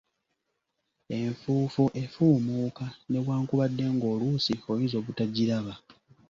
Enfuufu 1.17 1.83
efumuuka, 2.03 2.85
newankubadde 3.11 3.85
ng'oluusi 3.95 4.53
oyinza 4.71 4.95
obutagiraba. 5.01 5.73